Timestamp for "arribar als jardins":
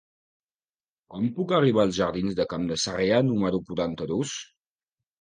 1.59-2.41